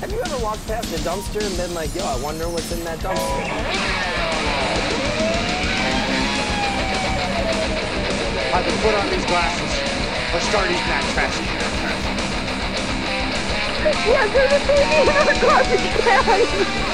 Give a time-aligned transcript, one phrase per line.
[0.00, 2.82] Have you ever walked past a dumpster and been like, yo, I wonder what's in
[2.84, 3.20] that dumpster?
[8.48, 9.72] I can put on these glasses
[10.32, 11.36] or start eating that trash
[14.08, 16.89] Yeah, there's a baby in our garbage can.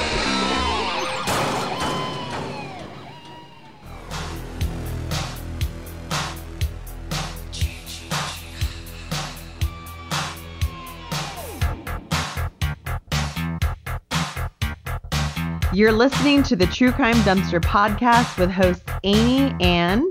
[15.76, 20.10] You're listening to the True Crime Dumpster podcast with hosts Amy and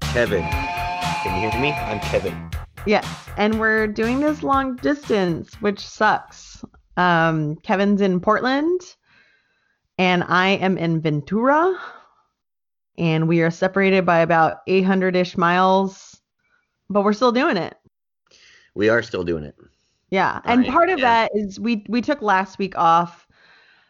[0.00, 0.40] Kevin.
[0.40, 1.72] Can you hear me?
[1.72, 2.50] I'm Kevin.
[2.86, 3.06] Yes,
[3.36, 6.64] and we're doing this long distance, which sucks.
[6.96, 8.80] Um, Kevin's in Portland,
[9.98, 11.78] and I am in Ventura,
[12.96, 16.18] and we are separated by about 800 ish miles,
[16.88, 17.76] but we're still doing it.
[18.74, 19.56] We are still doing it.
[20.08, 21.02] Yeah, and I part of am.
[21.02, 23.23] that is we we took last week off.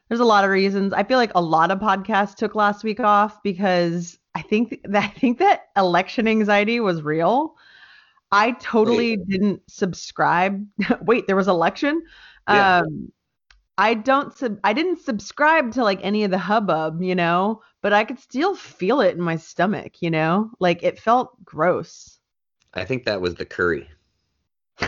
[0.09, 0.93] There's a lot of reasons.
[0.93, 5.05] I feel like a lot of podcasts took last week off because I think that
[5.17, 7.57] I think that election anxiety was real.
[8.33, 10.67] I totally didn't subscribe.
[11.03, 12.03] Wait, there was election.
[12.49, 12.79] Yeah.
[12.79, 13.13] Um,
[13.77, 14.59] I don't sub.
[14.63, 18.55] I didn't subscribe to like any of the hubbub, you know, but I could still
[18.55, 22.19] feel it in my stomach, you know, like it felt gross.
[22.75, 23.89] I think that was the curry.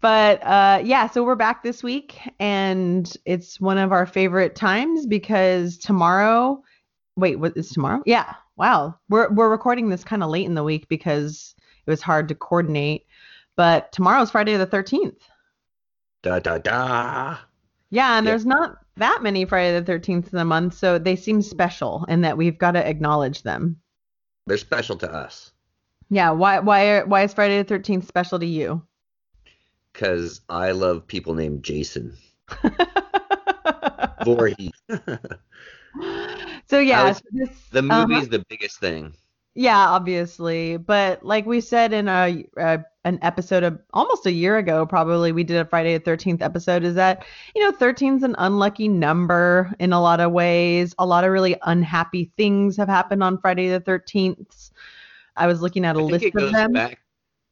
[0.00, 5.06] but uh, yeah, so we're back this week, and it's one of our favorite times
[5.06, 6.62] because tomorrow.
[7.16, 8.02] Wait, what is tomorrow?
[8.06, 8.98] Yeah, wow.
[9.08, 11.54] We're we're recording this kind of late in the week because
[11.86, 13.06] it was hard to coordinate.
[13.56, 15.18] But tomorrow's Friday the thirteenth.
[16.22, 17.38] Da da da.
[17.90, 21.42] Yeah, and there's not that many Friday the thirteenth in the month, so they seem
[21.42, 23.80] special, and that we've got to acknowledge them.
[24.46, 25.52] They're special to us
[26.10, 28.82] Yeah, why why why is Friday the thirteenth special to you?
[29.92, 32.16] Because I love people named Jason.
[34.24, 34.72] Voorhees.
[36.66, 38.06] so yeah, was- so this, the uh-huh.
[38.06, 39.14] movie's the biggest thing.
[39.54, 44.58] Yeah, obviously, but like we said in a, a an episode of almost a year
[44.58, 46.84] ago, probably we did a Friday the Thirteenth episode.
[46.84, 47.24] Is that
[47.56, 50.94] you know 13's an unlucky number in a lot of ways.
[50.98, 54.70] A lot of really unhappy things have happened on Friday the Thirteenth.
[55.36, 56.72] I was looking at a I think list it of them.
[56.72, 57.00] back.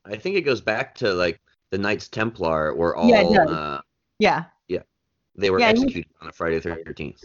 [0.04, 3.80] I think it goes back to like the Knights Templar were all Yeah, uh,
[4.18, 4.44] Yeah,
[5.38, 7.24] they were Yeah, executed on a Friday the Thirteenth.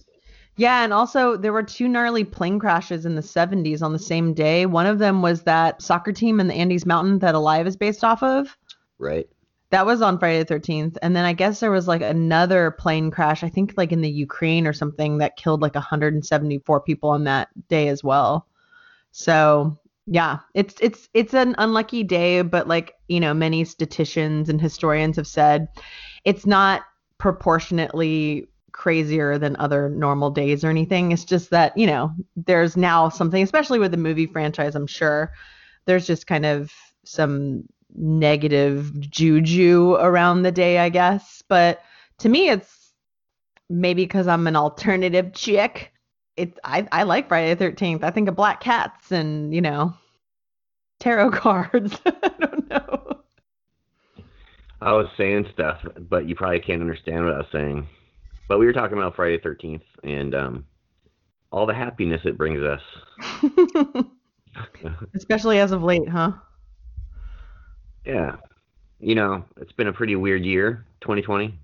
[0.55, 4.35] Yeah, and also there were two gnarly plane crashes in the 70s on the same
[4.35, 4.67] day.
[4.67, 8.03] One of them was that soccer team in the Andes Mountain that Alive is based
[8.03, 8.55] off of.
[8.99, 9.27] Right.
[9.71, 10.97] That was on Friday the 13th.
[11.01, 14.11] And then I guess there was like another plane crash, I think like in the
[14.11, 18.45] Ukraine or something that killed like 174 people on that day as well.
[19.11, 24.59] So, yeah, it's it's it's an unlucky day, but like, you know, many statisticians and
[24.61, 25.67] historians have said
[26.25, 26.83] it's not
[27.17, 31.11] proportionately crazier than other normal days or anything.
[31.11, 35.31] It's just that, you know, there's now something, especially with the movie franchise, I'm sure,
[35.85, 36.71] there's just kind of
[37.05, 37.63] some
[37.95, 41.43] negative juju around the day, I guess.
[41.47, 41.81] But
[42.17, 42.91] to me, it's
[43.69, 45.92] maybe because I'm an alternative chick.
[46.35, 48.03] It's I, I like Friday the 13th.
[48.03, 49.93] I think of black cats and, you know,
[50.99, 51.99] tarot cards.
[52.05, 53.21] I don't know.
[54.81, 57.87] I was saying stuff, but you probably can't understand what I was saying.
[58.49, 60.65] But we were talking about Friday the 13th and um,
[61.51, 62.81] all the happiness it brings us.
[65.15, 66.33] Especially as of late, huh?
[68.05, 68.35] Yeah.
[68.99, 71.57] You know, it's been a pretty weird year, 2020.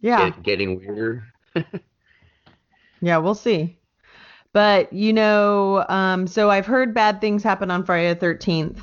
[0.00, 0.30] Yeah.
[0.30, 1.24] Get- getting weirder.
[3.00, 3.78] Yeah, we'll see.
[4.52, 8.80] But you know, um, so I've heard bad things happen on Friday the 13th,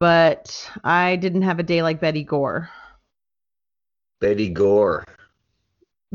[0.00, 2.70] but I didn't have a day like Betty Gore.
[4.20, 5.04] Betty Gore.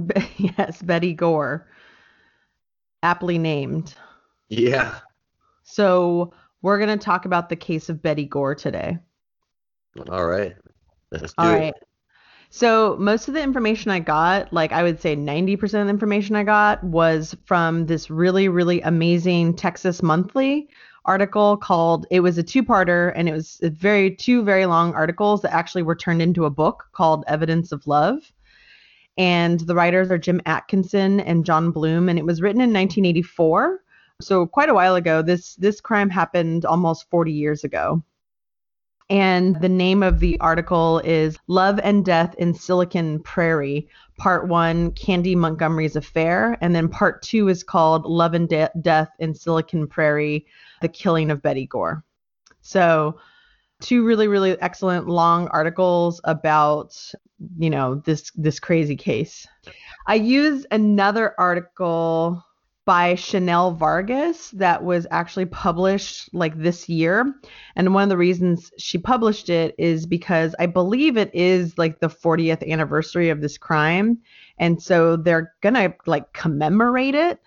[0.04, 0.28] Be-
[0.58, 1.68] yes, Betty Gore.
[3.04, 3.94] Aptly named.
[4.50, 5.00] Yeah.
[5.64, 8.98] So we're going to talk about the case of Betty Gore today.
[10.10, 10.56] All right.
[11.12, 11.60] Let's do All it.
[11.60, 11.74] right.
[12.52, 16.36] So most of the information I got, like I would say 90% of the information
[16.36, 20.68] I got was from this really, really amazing Texas Monthly
[21.06, 25.54] article called it was a two-parter and it was very two very long articles that
[25.54, 28.32] actually were turned into a book called Evidence of Love.
[29.18, 33.82] And the writers are Jim Atkinson and John Bloom and it was written in 1984.
[34.22, 35.22] So quite a while ago.
[35.22, 38.04] This this crime happened almost 40 years ago.
[39.10, 44.92] And the name of the article is Love and Death in Silicon Prairie, Part One
[44.92, 46.58] Candy Montgomery's Affair.
[46.62, 50.46] And then Part Two is called Love and De- Death in Silicon Prairie
[50.82, 52.04] The Killing of Betty Gore.
[52.62, 53.20] So,
[53.82, 56.96] two really, really excellent long articles about
[57.58, 59.48] you know, this this crazy case.
[60.08, 62.44] I used another article
[62.90, 67.36] by Chanel Vargas that was actually published like this year.
[67.76, 72.00] And one of the reasons she published it is because I believe it is like
[72.00, 74.18] the 40th anniversary of this crime.
[74.58, 77.40] And so they're going to like commemorate it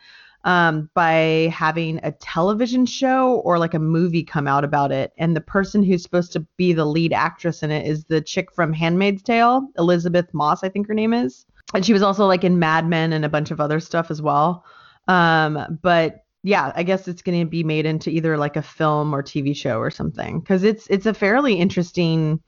[0.45, 5.13] um, by having a television show or like a movie come out about it.
[5.19, 8.53] And the person who's supposed to be the lead actress in it is the chick
[8.53, 11.47] from Handmaid's Tale, Elisabeth Moss, I think her name is.
[11.75, 14.23] And she was also like in Mad Men and a bunch of other stuff as
[14.23, 14.65] well.
[15.09, 19.15] Um, but yeah, I guess it's going to be made into either like a film
[19.15, 22.41] or TV show or something because it's it's a fairly interesting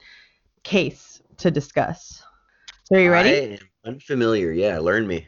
[0.62, 2.22] case to discuss.
[2.84, 3.30] So are you ready?
[3.30, 4.52] I am unfamiliar.
[4.52, 5.26] Yeah, learn me.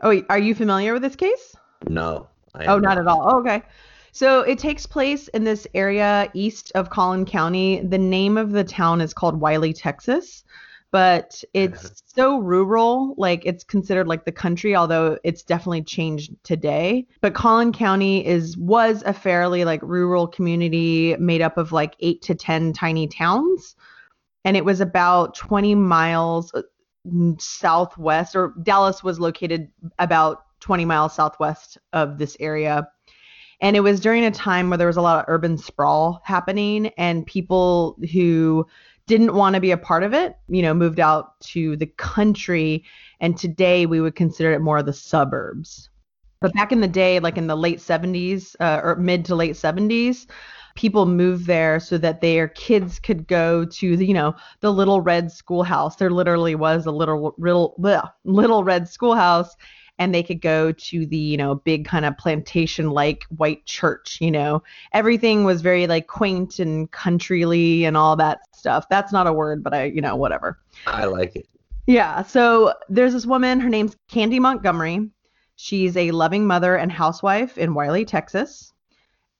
[0.00, 1.54] Oh, are you familiar with this case?
[1.88, 2.28] No.
[2.54, 3.24] I Oh, am not at all.
[3.28, 3.62] Oh, okay.
[4.12, 7.80] So it takes place in this area east of Collin County.
[7.82, 10.44] The name of the town is called Wylie, Texas,
[10.90, 17.06] but it's so rural, like it's considered like the country, although it's definitely changed today.
[17.20, 22.22] But Collin County is was a fairly like rural community made up of like 8
[22.22, 23.76] to 10 tiny towns,
[24.44, 26.62] and it was about 20 miles uh,
[27.38, 29.68] southwest or Dallas was located
[29.98, 32.88] about 20 miles southwest of this area.
[33.60, 36.88] And it was during a time where there was a lot of urban sprawl happening,
[36.96, 38.66] and people who
[39.08, 42.84] didn't want to be a part of it, you know, moved out to the country.
[43.20, 45.88] And today we would consider it more of the suburbs.
[46.40, 49.54] But back in the day, like in the late 70s uh, or mid to late
[49.54, 50.26] 70s,
[50.76, 55.00] people moved there so that their kids could go to the, you know, the little
[55.00, 55.96] red schoolhouse.
[55.96, 57.74] There literally was a little little
[58.24, 59.56] little red schoolhouse
[59.98, 64.18] and they could go to the, you know, big kind of plantation like white church,
[64.20, 64.62] you know.
[64.92, 68.88] Everything was very like quaint and countryly and all that stuff.
[68.88, 70.58] That's not a word, but I, you know, whatever.
[70.86, 71.48] I like it.
[71.86, 72.22] Yeah.
[72.22, 75.10] So there's this woman, her name's Candy Montgomery.
[75.56, 78.72] She's a loving mother and housewife in Wylie, Texas.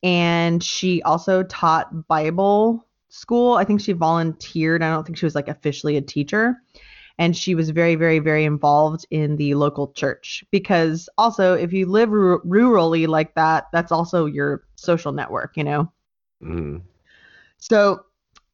[0.03, 3.55] And she also taught Bible school.
[3.55, 4.83] I think she volunteered.
[4.83, 6.57] I don't think she was like officially a teacher.
[7.19, 11.87] And she was very, very, very involved in the local church because also, if you
[11.87, 15.93] live ru- rurally like that, that's also your social network, you know?
[16.43, 16.83] Mm.
[17.59, 18.05] So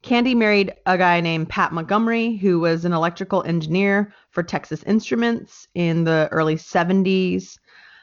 [0.05, 5.69] Candy married a guy named Pat Montgomery, who was an electrical engineer for Texas Instruments
[5.75, 7.59] in the early 70s.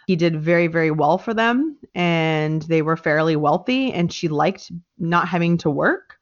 [0.08, 4.72] He did very, very well for them, and they were fairly wealthy, and she liked
[4.98, 6.18] not having to work.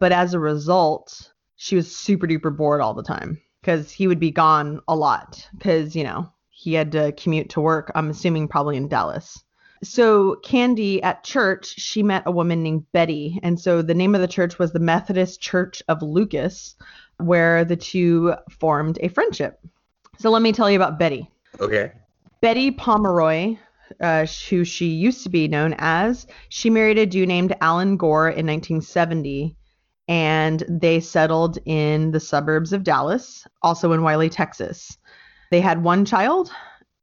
[0.00, 4.20] But as a result, she was super duper bored all the time because he would
[4.20, 8.48] be gone a lot because, you know, he had to commute to work, I'm assuming
[8.48, 9.42] probably in Dallas.
[9.82, 14.20] So Candy at church, she met a woman named Betty, and so the name of
[14.20, 16.76] the church was the Methodist Church of Lucas,
[17.16, 19.58] where the two formed a friendship.
[20.18, 21.30] So let me tell you about Betty.
[21.60, 21.92] Okay.
[22.42, 23.56] Betty Pomeroy,
[24.02, 28.28] uh, who she used to be known as, she married a dude named Alan Gore
[28.28, 29.56] in 1970,
[30.10, 34.98] and they settled in the suburbs of Dallas, also in Wylie, Texas.
[35.52, 36.50] They had one child,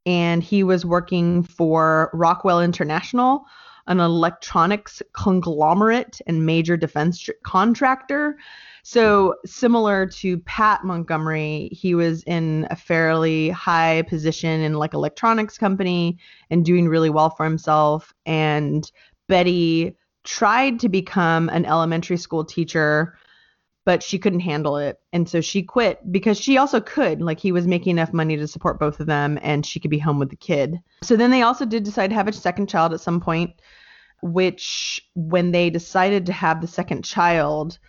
[0.05, 3.45] and he was working for Rockwell International,
[3.87, 8.37] an electronics conglomerate and major defense tr- contractor.
[8.83, 15.57] So, similar to Pat Montgomery, he was in a fairly high position in like electronics
[15.57, 16.17] company
[16.49, 18.13] and doing really well for himself.
[18.25, 18.89] And
[19.29, 19.95] Betty
[20.27, 23.17] tried to become an elementary school teacher,
[23.85, 24.99] but she couldn't handle it.
[25.13, 27.21] And so she quit because she also could.
[27.21, 29.97] Like he was making enough money to support both of them and she could be
[29.97, 30.81] home with the kid.
[31.01, 33.51] So then they also did decide to have a second child at some point,
[34.21, 37.79] which when they decided to have the second child,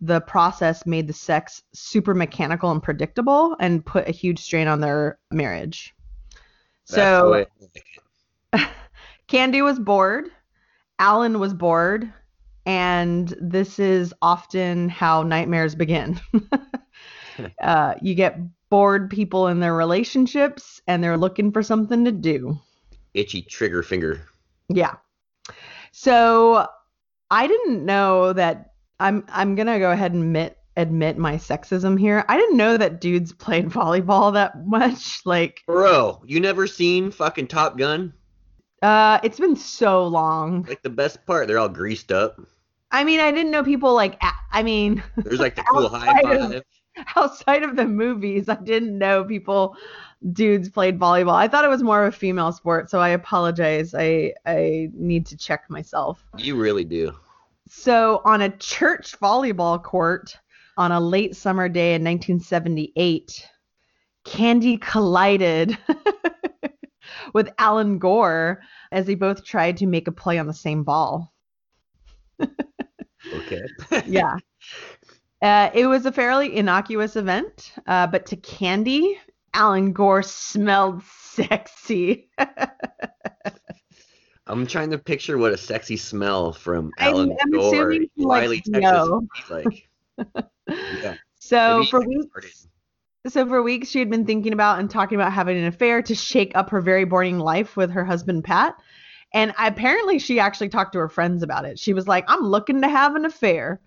[0.00, 4.80] the process made the sex super mechanical and predictable and put a huge strain on
[4.80, 5.94] their marriage.
[6.88, 7.84] That's So way I like
[8.52, 8.68] it.
[9.28, 10.30] Candy was bored,
[10.98, 12.12] Alan was bored,
[12.66, 16.20] and this is often how nightmares begin.
[17.62, 18.38] uh, you get
[18.70, 22.58] bored people in their relationships and they're looking for something to do.
[23.14, 24.26] itchy trigger finger.
[24.68, 24.94] Yeah.
[25.92, 26.66] So
[27.30, 32.24] I didn't know that I'm I'm gonna go ahead and admit admit my sexism here.
[32.28, 35.20] I didn't know that dudes played volleyball that much.
[35.24, 38.12] Like Bro, you never seen fucking Top Gun?
[38.84, 40.62] Uh it's been so long.
[40.68, 42.40] Like the best part, they're all greased up.
[42.90, 44.20] I mean, I didn't know people like
[44.52, 46.62] I mean, There's like the cool high Outside of- five.
[47.16, 49.76] outside of the movies, I didn't know people
[50.32, 51.34] dudes played volleyball.
[51.34, 53.94] I thought it was more of a female sport, so I apologize.
[53.94, 56.24] I I need to check myself.
[56.38, 57.12] You really do.
[57.68, 60.36] So on a church volleyball court,
[60.76, 63.48] on a late summer day in 1978,
[64.24, 65.76] Candy collided
[67.34, 71.32] with Alan Gore as they both tried to make a play on the same ball.
[73.32, 73.62] Okay.
[74.06, 74.36] yeah.
[75.40, 79.18] Uh, it was a fairly innocuous event, uh, but to Candy,
[79.54, 82.28] Alan Gore smelled sexy.
[84.46, 89.08] I'm trying to picture what a sexy smell from Alan I'm Gore, Wylie, Texas,
[89.48, 89.88] like.
[90.68, 91.14] Yeah.
[91.38, 92.68] so maybe for weeks.
[93.26, 96.14] So for weeks she had been thinking about and talking about having an affair to
[96.14, 98.76] shake up her very boring life with her husband Pat.
[99.32, 101.78] And apparently she actually talked to her friends about it.
[101.78, 103.80] She was like, "I'm looking to have an affair."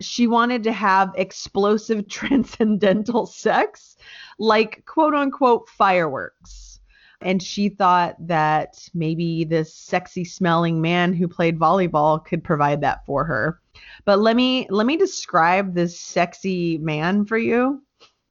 [0.00, 3.96] She wanted to have explosive transcendental sex,
[4.38, 6.80] like quote unquote fireworks.
[7.20, 13.04] And she thought that maybe this sexy smelling man who played volleyball could provide that
[13.06, 13.60] for her.
[14.04, 17.82] But let me let me describe this sexy man for you.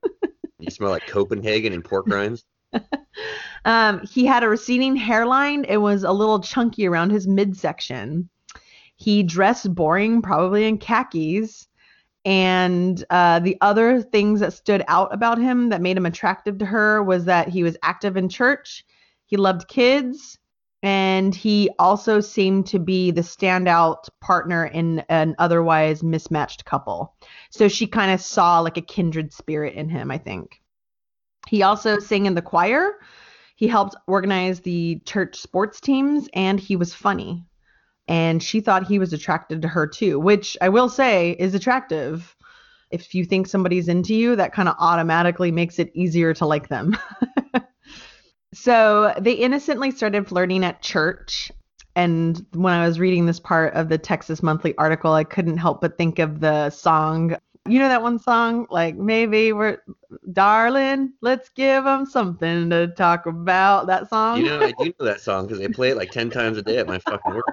[0.59, 2.45] You smell like Copenhagen and pork rinds.
[3.65, 5.65] Um, he had a receding hairline.
[5.65, 8.29] It was a little chunky around his midsection.
[8.95, 11.67] He dressed boring, probably in khakis.
[12.23, 16.65] And uh, the other things that stood out about him that made him attractive to
[16.65, 18.85] her was that he was active in church,
[19.25, 20.39] he loved kids,
[20.84, 27.15] and he also seemed to be the standout partner in an otherwise mismatched couple.
[27.50, 30.62] So she kind of saw like a kindred spirit in him, I think.
[31.48, 33.00] He also sang in the choir.
[33.55, 37.46] He helped organize the church sports teams and he was funny.
[38.07, 42.36] And she thought he was attracted to her too, which I will say is attractive.
[42.91, 46.69] If you think somebody's into you, that kind of automatically makes it easier to like
[46.69, 46.96] them.
[48.53, 51.51] so they innocently started flirting at church.
[51.95, 55.81] And when I was reading this part of the Texas Monthly article, I couldn't help
[55.81, 57.35] but think of the song.
[57.67, 58.67] You know that one song?
[58.69, 59.79] Like, maybe we're,
[60.31, 63.87] darling, let's give them something to talk about.
[63.87, 64.37] That song?
[64.37, 66.61] You know, I do know that song because they play it like ten times a
[66.61, 67.45] day at my fucking work.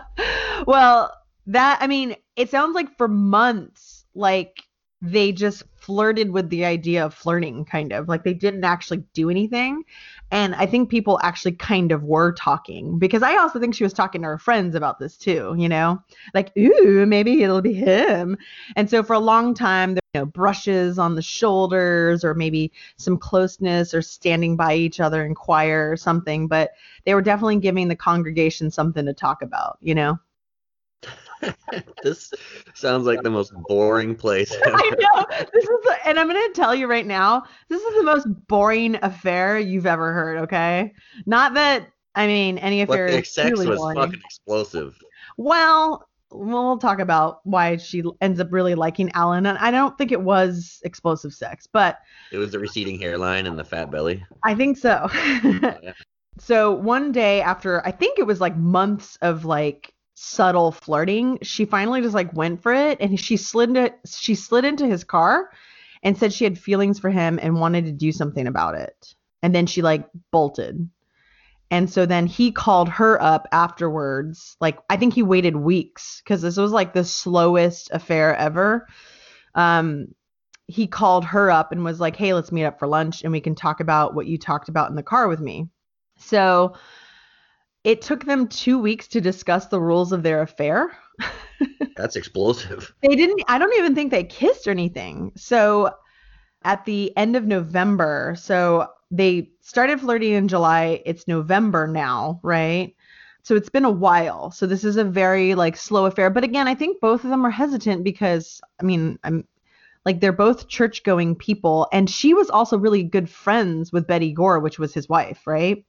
[0.66, 1.12] well,
[1.46, 4.62] that I mean, it sounds like for months, like
[5.02, 9.30] they just flirted with the idea of flirting, kind of like they didn't actually do
[9.30, 9.84] anything.
[10.30, 13.92] And I think people actually kind of were talking because I also think she was
[13.92, 16.02] talking to her friends about this too, you know,
[16.34, 18.36] like, ooh, maybe it'll be him.
[18.74, 22.72] And so for a long time, there you know, brushes on the shoulders or maybe
[22.96, 26.72] some closeness or standing by each other in choir or something, but
[27.04, 30.18] they were definitely giving the congregation something to talk about, you know?
[32.02, 32.32] this
[32.74, 34.76] sounds like the most boring place ever.
[34.76, 35.26] I know.
[35.52, 38.96] This is the, and I'm gonna tell you right now, this is the most boring
[39.02, 40.92] affair you've ever heard, okay?
[41.26, 43.96] Not that I mean any But affair the is sex truly was boring.
[43.96, 44.96] fucking explosive.
[45.36, 49.46] Well, we'll talk about why she ends up really liking Alan.
[49.46, 51.98] And I don't think it was explosive sex, but
[52.32, 54.24] It was the receding hairline and the fat belly.
[54.42, 55.08] I think so.
[56.38, 61.66] So one day after I think it was like months of like subtle flirting, she
[61.66, 65.50] finally just like went for it and she slid into she slid into his car
[66.02, 69.14] and said she had feelings for him and wanted to do something about it.
[69.42, 70.88] And then she like bolted.
[71.70, 74.56] And so then he called her up afterwards.
[74.58, 78.88] Like I think he waited weeks cuz this was like the slowest affair ever.
[79.54, 80.14] Um
[80.66, 83.40] he called her up and was like, "Hey, let's meet up for lunch and we
[83.40, 85.68] can talk about what you talked about in the car with me."
[86.16, 86.74] So
[87.86, 90.90] it took them 2 weeks to discuss the rules of their affair.
[91.96, 92.92] That's explosive.
[93.00, 95.30] They didn't I don't even think they kissed or anything.
[95.36, 95.94] So
[96.64, 102.92] at the end of November, so they started flirting in July, it's November now, right?
[103.44, 104.50] So it's been a while.
[104.50, 107.46] So this is a very like slow affair, but again, I think both of them
[107.46, 109.46] are hesitant because I mean, I'm
[110.04, 114.32] like they're both church going people and she was also really good friends with Betty
[114.32, 115.84] Gore, which was his wife, right?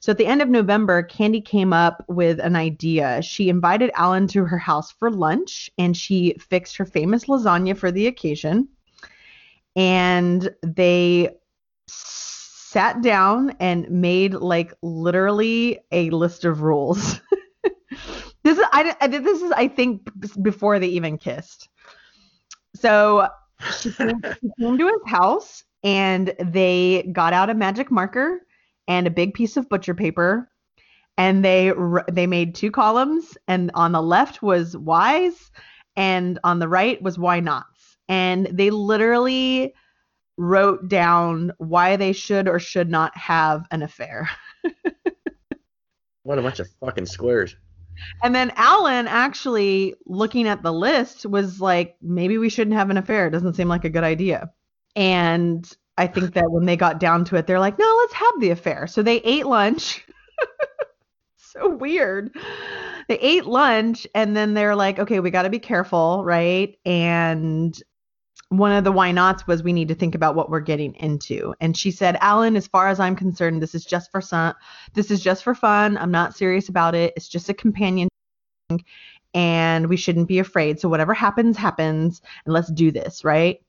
[0.00, 3.20] So at the end of November, Candy came up with an idea.
[3.20, 7.92] She invited Alan to her house for lunch and she fixed her famous lasagna for
[7.92, 8.68] the occasion.
[9.76, 11.36] And they
[11.86, 17.20] sat down and made like literally a list of rules.
[18.42, 20.08] this is I, this is I think
[20.40, 21.68] before they even kissed.
[22.74, 23.28] So
[23.78, 28.40] she came, she came to his house and they got out a magic marker
[28.90, 30.50] and a big piece of butcher paper
[31.16, 31.72] and they
[32.12, 35.50] they made two columns and on the left was whys
[35.96, 39.72] and on the right was why nots and they literally
[40.36, 44.28] wrote down why they should or should not have an affair
[46.22, 47.56] What a bunch of fucking squares.
[48.22, 52.96] And then Alan actually looking at the list was like, maybe we shouldn't have an
[52.96, 53.26] affair.
[53.26, 54.50] It doesn't seem like a good idea.
[54.96, 55.70] And
[56.00, 58.48] I think that when they got down to it, they're like, no, let's have the
[58.50, 58.86] affair.
[58.86, 60.06] So they ate lunch.
[61.36, 62.34] so weird.
[63.06, 66.74] They ate lunch and then they're like, okay, we got to be careful, right?
[66.86, 67.78] And
[68.48, 71.54] one of the why nots was we need to think about what we're getting into.
[71.60, 74.54] And she said, Alan, as far as I'm concerned, this is just for fun.
[74.94, 75.98] This is just for fun.
[75.98, 77.12] I'm not serious about it.
[77.14, 78.08] It's just a companion
[79.34, 80.80] and we shouldn't be afraid.
[80.80, 83.60] So whatever happens, happens, and let's do this, right?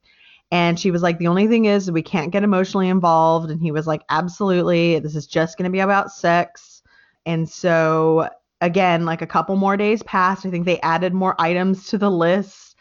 [0.51, 3.49] And she was like, the only thing is we can't get emotionally involved.
[3.49, 4.99] And he was like, absolutely.
[4.99, 6.81] This is just going to be about sex.
[7.25, 8.29] And so
[8.59, 10.45] again, like a couple more days passed.
[10.45, 12.71] I think they added more items to the list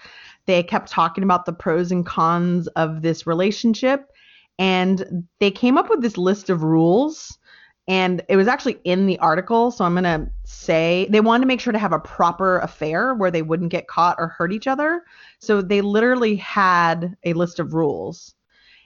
[0.50, 4.10] they kept talking about the pros and cons of this relationship.
[4.58, 7.38] And they came up with this list of rules.
[7.90, 9.72] And it was actually in the article.
[9.72, 13.14] So I'm going to say they wanted to make sure to have a proper affair
[13.14, 15.02] where they wouldn't get caught or hurt each other.
[15.40, 18.36] So they literally had a list of rules.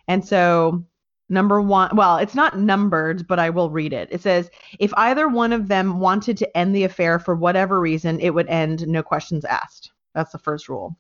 [0.08, 0.86] And so
[1.30, 4.08] Number one, well, it's not numbered, but I will read it.
[4.12, 8.20] It says, if either one of them wanted to end the affair for whatever reason,
[8.20, 9.90] it would end, no questions asked.
[10.14, 10.96] That's the first rule.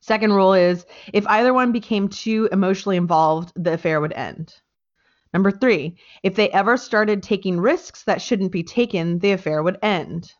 [0.00, 4.54] Second rule is if either one became too emotionally involved, the affair would end.
[5.36, 9.76] Number three, if they ever started taking risks that shouldn't be taken, the affair would
[9.82, 10.32] end.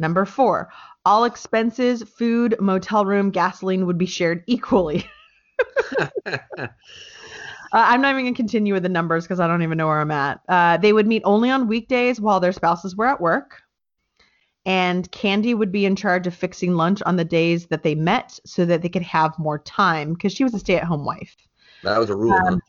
[0.00, 0.72] Number four,
[1.04, 5.08] all expenses, food, motel room, gasoline would be shared equally.
[6.26, 6.66] uh,
[7.72, 10.00] I'm not even going to continue with the numbers because I don't even know where
[10.00, 10.40] I'm at.
[10.48, 13.62] Uh, they would meet only on weekdays while their spouses were at work
[14.66, 18.36] and Candy would be in charge of fixing lunch on the days that they met
[18.44, 21.36] so that they could have more time because she was a stay at home wife.
[21.84, 22.32] That was a rule.
[22.32, 22.60] Um?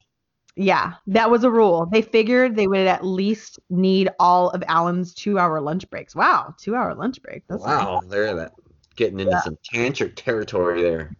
[0.55, 1.85] Yeah, that was a rule.
[1.85, 6.15] They figured they would at least need all of Alan's two hour lunch breaks.
[6.15, 7.43] Wow, two hour lunch break.
[7.49, 8.09] That's wow, nice.
[8.09, 8.53] they're that
[8.95, 9.41] getting into yeah.
[9.41, 11.15] some tantric territory there.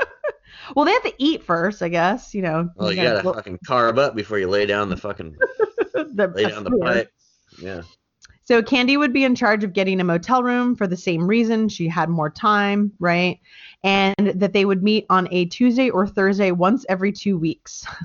[0.76, 2.34] well, they have to eat first, I guess.
[2.34, 2.68] You know.
[2.76, 5.34] Well, you, you gotta, gotta fucking carve up before you lay down the fucking
[5.94, 7.10] the, lay down the pipe.
[7.58, 7.82] Yeah.
[8.44, 11.68] So Candy would be in charge of getting a motel room for the same reason.
[11.68, 13.38] She had more time, right?
[13.82, 17.86] And that they would meet on a Tuesday or Thursday once every two weeks.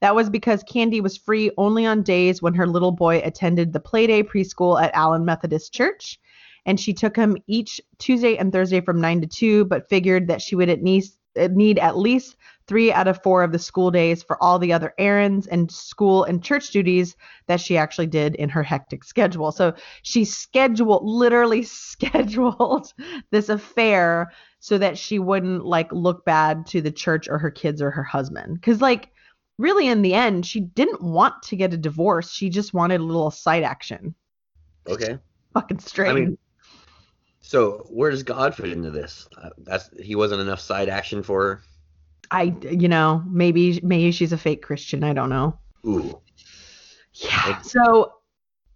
[0.00, 3.80] that was because Candy was free only on days when her little boy attended the
[3.80, 6.20] Playday preschool at Allen Methodist Church.
[6.66, 10.42] And she took him each Tuesday and Thursday from 9 to 2, but figured that
[10.42, 13.90] she would at least uh, need at least three out of four of the school
[13.90, 18.34] days for all the other errands and school and church duties that she actually did
[18.36, 19.50] in her hectic schedule.
[19.52, 22.92] So she scheduled, literally scheduled
[23.30, 27.80] this affair so that she wouldn't like look bad to the church or her kids
[27.80, 28.60] or her husband.
[28.62, 29.10] Cause like,
[29.58, 32.32] really in the end, she didn't want to get a divorce.
[32.32, 34.14] She just wanted a little side action.
[34.88, 35.18] Okay.
[35.52, 36.10] Fucking strange.
[36.10, 36.38] I mean,
[37.40, 39.28] so where does God fit into this?
[39.36, 41.62] Uh, that's he wasn't enough side action for her.
[42.30, 45.02] I, you know, maybe maybe she's a fake Christian.
[45.02, 45.58] I don't know.
[45.86, 46.20] Ooh.
[47.14, 47.60] Yeah.
[47.62, 48.12] So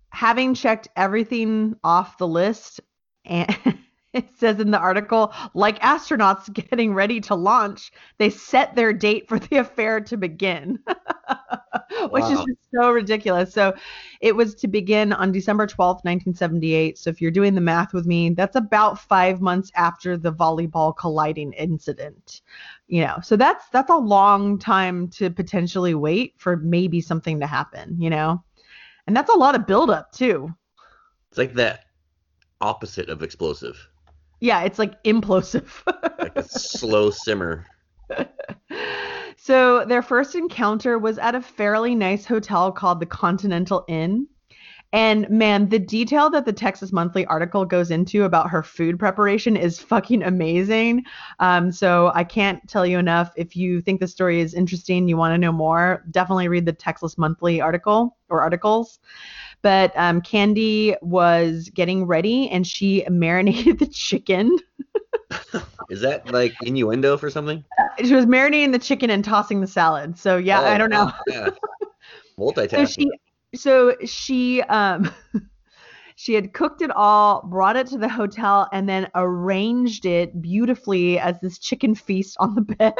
[0.08, 2.80] having checked everything off the list
[3.24, 3.54] and
[4.14, 9.28] it says in the article, like astronauts getting ready to launch, they set their date
[9.28, 10.78] for the affair to begin,
[12.10, 12.32] which wow.
[12.32, 13.54] is just so ridiculous.
[13.54, 13.74] So
[14.20, 16.98] it was to begin on December 12th, 1978.
[16.98, 20.94] So if you're doing the math with me, that's about five months after the volleyball
[20.94, 22.42] colliding incident.
[22.88, 27.46] You know, so that's that's a long time to potentially wait for maybe something to
[27.46, 27.96] happen.
[27.98, 28.44] You know,
[29.06, 30.52] and that's a lot of buildup too.
[31.30, 31.86] It's like that
[32.60, 33.88] opposite of explosive.
[34.42, 35.70] Yeah, it's like implosive.
[36.18, 37.64] like a slow simmer.
[39.36, 44.26] so their first encounter was at a fairly nice hotel called the Continental Inn.
[44.92, 49.56] And man, the detail that the Texas Monthly article goes into about her food preparation
[49.56, 51.04] is fucking amazing.
[51.38, 53.32] Um, so I can't tell you enough.
[53.36, 56.72] If you think the story is interesting, you want to know more, definitely read the
[56.72, 58.98] Texas Monthly article or articles.
[59.62, 64.58] But um, Candy was getting ready and she marinated the chicken.
[65.88, 67.64] Is that like innuendo for something?
[68.04, 70.18] She was marinating the chicken and tossing the salad.
[70.18, 71.12] So yeah, oh, I don't know.
[71.26, 71.50] yeah.
[72.38, 72.78] Multitasking.
[72.78, 73.10] so she,
[73.54, 75.12] so she um
[76.16, 81.18] she had cooked it all, brought it to the hotel, and then arranged it beautifully
[81.18, 82.94] as this chicken feast on the bed.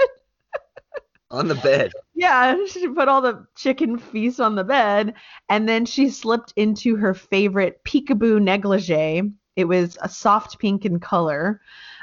[1.32, 1.92] On the bed.
[2.14, 5.14] Yeah, she put all the chicken feast on the bed,
[5.48, 9.22] and then she slipped into her favorite peekaboo negligee.
[9.56, 11.60] It was a soft pink in color,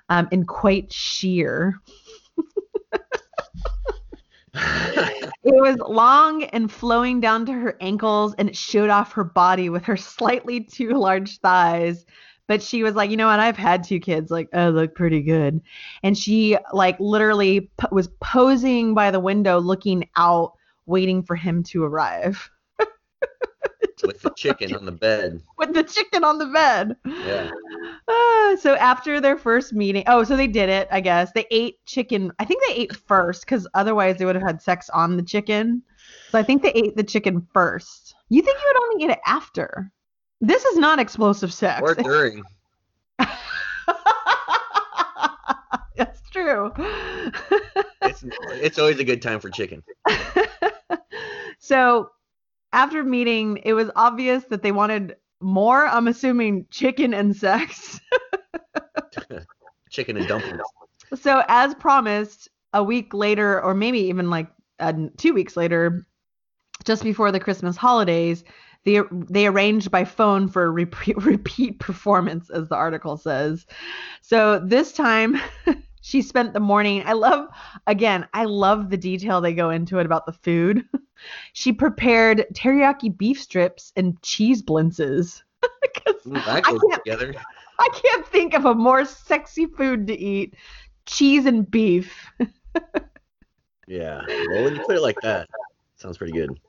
[0.10, 1.80] um, and quite sheer.
[4.54, 9.70] it was long and flowing down to her ankles, and it showed off her body
[9.70, 12.06] with her slightly too large thighs
[12.50, 13.40] but she was like, you know what?
[13.40, 14.32] I've had two kids.
[14.32, 15.62] Like, oh, look pretty good.
[16.02, 20.54] And she like literally p- was posing by the window, looking out,
[20.88, 22.50] waiting for him to arrive.
[24.04, 25.44] With the chicken on the bed.
[25.60, 26.96] With the chicken on the bed.
[27.06, 27.52] Yeah.
[28.08, 31.32] Uh, so after their first meeting, oh, so they did it, I guess.
[31.34, 32.32] They ate chicken.
[32.40, 35.84] I think they ate first because otherwise they would have had sex on the chicken.
[36.32, 38.16] So I think they ate the chicken first.
[38.30, 39.92] You think you would only eat it after?
[40.42, 41.82] This is not explosive sex.
[41.82, 42.44] Or during.
[45.98, 46.72] That's true.
[48.02, 49.84] It's it's always a good time for chicken.
[51.60, 52.12] so
[52.72, 55.86] after meeting, it was obvious that they wanted more.
[55.88, 58.00] I'm assuming chicken and sex.
[59.90, 60.62] chicken and dumplings.
[61.16, 64.48] So as promised, a week later, or maybe even like
[64.80, 66.06] uh, two weeks later,
[66.86, 68.44] just before the Christmas holidays,
[68.90, 73.66] they they arranged by phone for a repeat, repeat performance, as the article says.
[74.22, 75.38] So this time.
[76.02, 77.04] she spent the morning.
[77.06, 77.50] I love,
[77.86, 80.86] again, I love the detail they go into it about the food.
[81.54, 85.44] she prepared teriyaki beef strips and cheese blintzes.
[86.26, 87.34] Ooh, I can't- together.
[87.80, 90.56] I can't think of a more sexy food to eat.
[91.06, 92.32] Cheese and beef.
[93.88, 94.22] Yeah.
[94.28, 95.50] Well, when you put it like that,
[95.98, 96.60] sounds pretty good.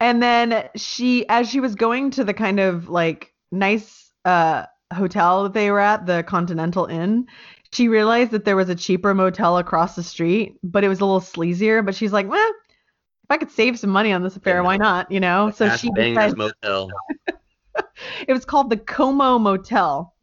[0.00, 5.44] And then she, as she was going to the kind of like nice uh, hotel
[5.44, 7.26] that they were at, the Continental Inn,
[7.72, 11.04] she realized that there was a cheaper motel across the street, but it was a
[11.04, 11.84] little sleazier.
[11.84, 14.62] But she's like, well, if I could save some money on this affair, Yeah.
[14.62, 15.10] why not?
[15.10, 15.50] You know?
[15.50, 16.90] So she decided, Motel.
[18.26, 20.14] it was called the Como Motel.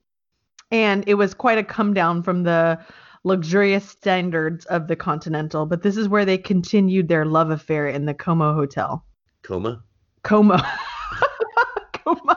[0.71, 2.79] And it was quite a come down from the
[3.23, 5.67] luxurious standards of the Continental.
[5.67, 9.04] But this is where they continued their love affair in the Como Hotel.
[9.45, 9.84] Coma.
[10.23, 10.79] Coma.
[11.93, 12.36] Como.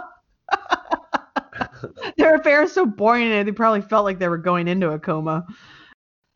[2.18, 4.98] Their affair is so boring, and they probably felt like they were going into a
[4.98, 5.46] coma.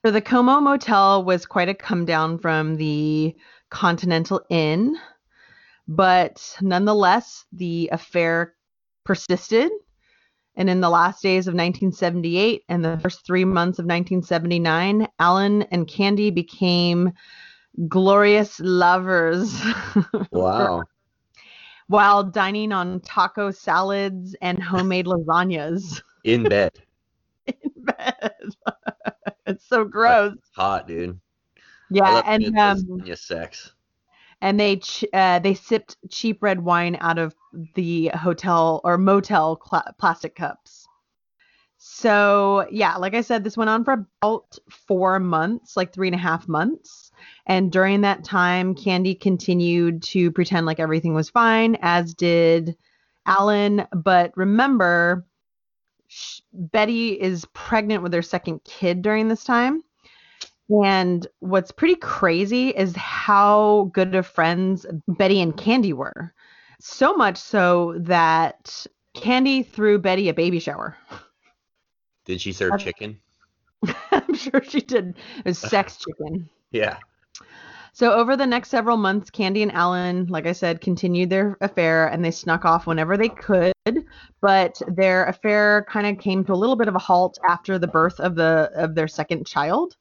[0.04, 3.34] So the Como Motel was quite a come down from the
[3.70, 4.96] Continental Inn,
[5.86, 8.54] but nonetheless, the affair
[9.04, 9.70] persisted.
[10.56, 15.62] And in the last days of 1978 and the first three months of 1979, Alan
[15.64, 17.12] and Candy became
[17.88, 19.54] glorious lovers.
[20.30, 20.84] Wow.
[21.88, 26.72] while dining on taco salads and homemade lasagnas In bed.
[27.46, 28.32] in bed.
[29.46, 30.36] it's so gross.
[30.56, 31.20] Hot, dude.
[31.90, 33.72] Yeah, and um, lasagna sex.
[34.40, 37.34] and they ch- uh, they sipped cheap red wine out of
[37.74, 40.86] the hotel or motel cla- plastic cups.
[41.76, 46.14] So yeah, like I said, this went on for about four months, like three and
[46.14, 47.11] a half months.
[47.46, 52.76] And during that time, Candy continued to pretend like everything was fine, as did
[53.26, 53.86] Alan.
[53.92, 55.26] But remember,
[56.06, 59.82] sh- Betty is pregnant with her second kid during this time.
[60.84, 66.32] And what's pretty crazy is how good of friends Betty and Candy were.
[66.80, 70.96] So much so that Candy threw Betty a baby shower.
[72.24, 73.18] Did she serve chicken?
[74.12, 75.16] I'm sure she did.
[75.38, 76.48] It was sex chicken.
[76.70, 76.98] Yeah.
[77.94, 82.08] So over the next several months, Candy and Alan, like I said, continued their affair
[82.08, 83.74] and they snuck off whenever they could.
[84.40, 87.86] But their affair kind of came to a little bit of a halt after the
[87.86, 89.96] birth of the of their second child.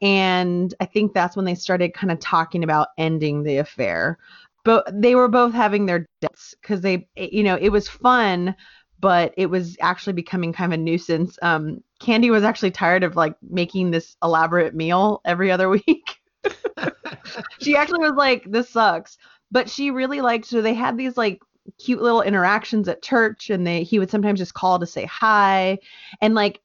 [0.00, 4.18] And I think that's when they started kind of talking about ending the affair.
[4.64, 8.54] But they were both having their debts because they, you know, it was fun,
[9.00, 11.38] but it was actually becoming kind of a nuisance.
[11.42, 16.20] Um, Candy was actually tired of like making this elaborate meal every other week
[17.60, 19.18] she actually was like, "This sucks,"
[19.50, 20.46] but she really liked.
[20.46, 21.40] So they had these like
[21.78, 25.78] cute little interactions at church, and they he would sometimes just call to say hi,
[26.20, 26.60] and like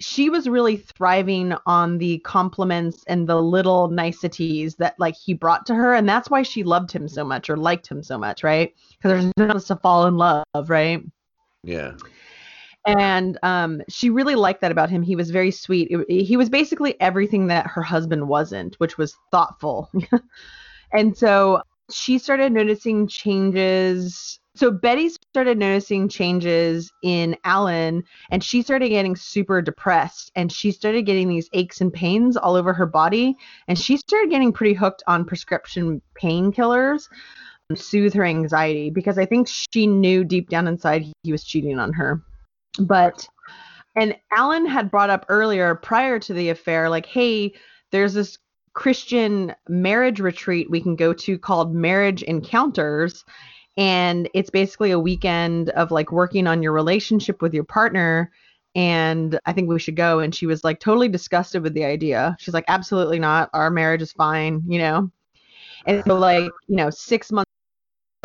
[0.00, 5.66] she was really thriving on the compliments and the little niceties that like he brought
[5.66, 8.42] to her, and that's why she loved him so much or liked him so much,
[8.42, 8.74] right?
[8.96, 11.02] Because there's no else to fall in love, right?
[11.62, 11.92] Yeah.
[12.86, 15.02] And um, she really liked that about him.
[15.02, 15.88] He was very sweet.
[15.90, 19.90] It- he was basically everything that her husband wasn't, which was thoughtful.
[20.92, 24.38] and so she started noticing changes.
[24.56, 30.70] So Betty started noticing changes in Alan, and she started getting super depressed, and she
[30.70, 34.74] started getting these aches and pains all over her body, and she started getting pretty
[34.74, 37.08] hooked on prescription painkillers
[37.70, 41.78] to soothe her anxiety because I think she knew deep down inside he was cheating
[41.78, 42.22] on her
[42.78, 43.26] but
[43.96, 47.52] and Alan had brought up earlier prior to the affair like hey
[47.90, 48.38] there's this
[48.72, 53.24] Christian marriage retreat we can go to called Marriage Encounters
[53.76, 58.32] and it's basically a weekend of like working on your relationship with your partner
[58.74, 62.36] and I think we should go and she was like totally disgusted with the idea.
[62.40, 63.48] She's like absolutely not.
[63.52, 65.10] Our marriage is fine, you know.
[65.86, 67.50] And so like, you know, 6 months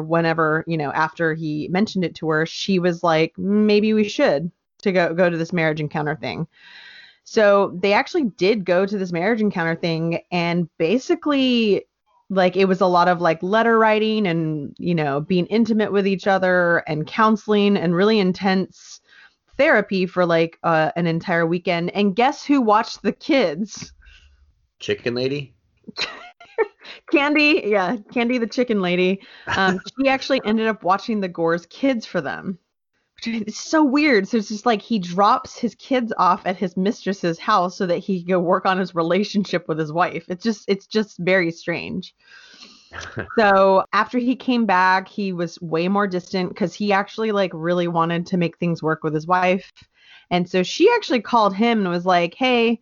[0.01, 4.51] whenever, you know, after he mentioned it to her, she was like maybe we should
[4.81, 6.47] to go go to this marriage encounter thing.
[7.23, 11.85] So they actually did go to this marriage encounter thing and basically
[12.31, 16.07] like it was a lot of like letter writing and you know being intimate with
[16.07, 19.01] each other and counseling and really intense
[19.57, 23.93] therapy for like uh, an entire weekend and guess who watched the kids
[24.79, 25.53] Chicken lady?
[27.11, 29.21] candy yeah candy the chicken lady.
[29.47, 32.59] Um, she actually ended up watching the gore's kids for them
[33.25, 34.27] it's so weird.
[34.27, 37.97] So it's just like he drops his kids off at his mistress's house so that
[37.97, 40.25] he can go work on his relationship with his wife.
[40.29, 42.15] It's just it's just very strange.
[43.37, 47.87] So after he came back he was way more distant because he actually like really
[47.87, 49.71] wanted to make things work with his wife.
[50.31, 52.81] And so she actually called him and was like hey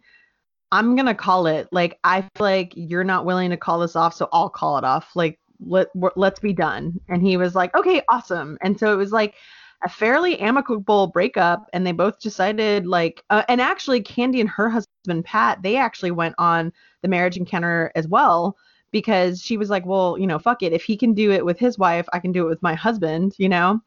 [0.71, 4.13] i'm gonna call it like i feel like you're not willing to call this off
[4.13, 5.15] so i'll call it off.
[5.15, 6.99] Like let let's be done.
[7.09, 8.57] And he was like okay awesome.
[8.61, 9.35] And so it was like
[9.83, 14.69] a fairly amicable breakup and they both decided like uh, and actually candy and her
[14.69, 18.57] husband pat they actually went on the marriage encounter as well
[18.89, 20.73] because she was like well you know fuck it.
[20.73, 23.35] If he can do it with his wife i can do it with my husband
[23.37, 23.81] you know?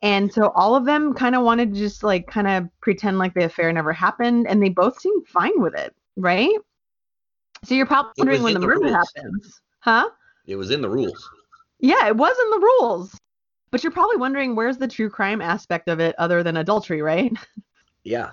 [0.00, 3.34] And so all of them kind of wanted to just like kind of pretend like
[3.34, 6.56] the affair never happened and they both seemed fine with it right
[7.64, 9.12] so you're probably wondering when the, the murder rules.
[9.16, 10.08] happens huh
[10.46, 11.28] it was in the rules
[11.80, 13.18] yeah it was in the rules
[13.70, 17.32] but you're probably wondering where's the true crime aspect of it other than adultery, right?
[18.04, 18.30] Yeah.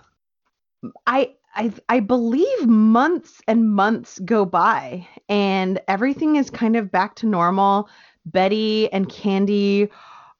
[1.05, 7.15] I I I believe months and months go by and everything is kind of back
[7.15, 7.89] to normal.
[8.25, 9.89] Betty and Candy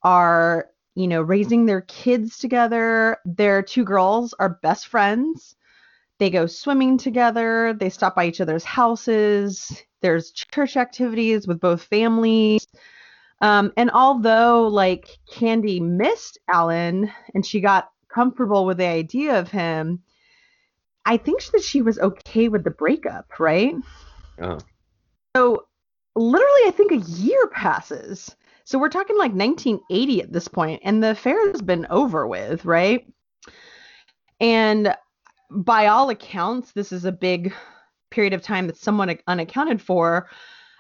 [0.04, 3.18] are, you know, raising their kids together.
[3.26, 5.58] Their two girls are best friends.
[6.20, 7.74] They go swimming together.
[7.74, 9.84] They stop by each other's houses.
[10.02, 12.68] There's church activities with both families.
[13.42, 19.52] Um, and although like Candy missed Alan and she got comfortable with the idea of
[19.52, 20.02] him,
[21.06, 23.76] I think that she was okay with the breakup, right?
[24.42, 24.58] Oh.
[25.36, 25.68] So
[26.16, 28.36] literally, I think a year passes.
[28.64, 32.66] So we're talking like 1980 at this point, and the affair has been over with,
[32.66, 33.06] right?
[34.40, 34.96] And
[35.50, 37.54] by all accounts, this is a big
[38.10, 40.30] period of time that's somewhat unaccounted for.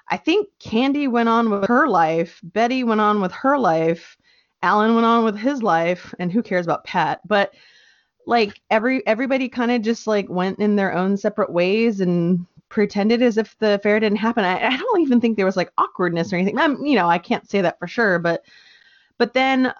[0.10, 4.18] I think Candy went on with her life, Betty went on with her life,
[4.62, 7.22] Alan went on with his life, and who cares about Pat?
[7.28, 7.54] But
[8.28, 13.22] like every everybody kind of just like went in their own separate ways and pretended
[13.22, 14.44] as if the affair didn't happen.
[14.44, 16.58] I, I don't even think there was like awkwardness or anything.
[16.58, 18.44] I'm, you know, I can't say that for sure, but
[19.18, 19.74] but then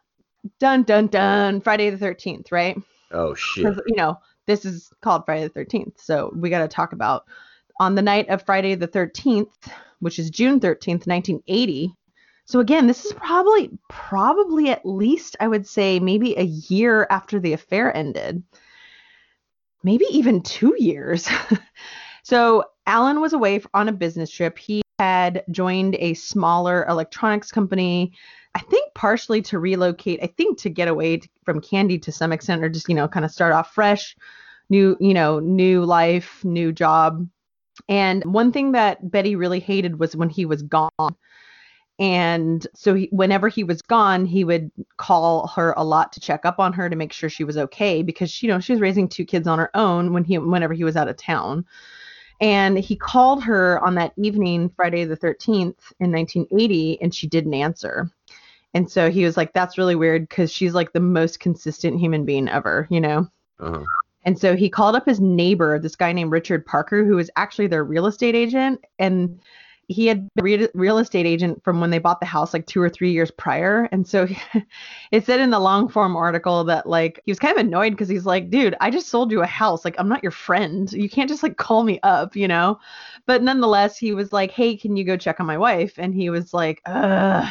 [0.60, 2.78] dun dun dun Friday the 13th, right?
[3.12, 3.66] Oh shit.
[3.88, 7.26] You know, this is called Friday the 13th, so we got to talk about
[7.80, 9.52] on the night of Friday the 13th,
[10.00, 11.94] which is June 13th, 1980.
[12.46, 17.40] So again, this is probably probably at least I would say maybe a year after
[17.40, 18.44] the affair ended.
[19.84, 21.28] Maybe even 2 years.
[22.24, 24.58] so Alan was away on a business trip.
[24.58, 28.14] He had joined a smaller electronics company,
[28.54, 32.64] I think partially to relocate, I think to get away from Candy to some extent
[32.64, 34.16] or just, you know, kind of start off fresh,
[34.70, 37.28] new, you know, new life, new job.
[37.90, 40.90] And one thing that Betty really hated was when he was gone.
[42.00, 46.46] And so he, whenever he was gone, he would call her a lot to check
[46.46, 49.08] up on her to make sure she was okay because you know she was raising
[49.08, 51.66] two kids on her own when he whenever he was out of town.
[52.42, 57.54] And he called her on that evening, Friday the 13th in 1980, and she didn't
[57.54, 58.12] answer.
[58.74, 62.26] And so he was like, "That's really weird because she's like the most consistent human
[62.26, 63.30] being ever," you know.
[63.60, 63.84] Uh-huh.
[64.26, 67.68] And so he called up his neighbor, this guy named Richard Parker, who was actually
[67.68, 68.84] their real estate agent.
[69.00, 69.40] And
[69.88, 72.90] he had been real estate agent from when they bought the house like two or
[72.90, 73.88] three years prior.
[73.92, 74.28] And so
[75.12, 78.10] it said in the long form article that like he was kind of annoyed because
[78.10, 79.86] he's like, dude, I just sold you a house.
[79.86, 80.92] Like, I'm not your friend.
[80.92, 82.80] You can't just like call me up, you know?
[83.26, 85.94] But nonetheless, he was like, hey, can you go check on my wife?
[85.98, 87.48] And he was like, ugh.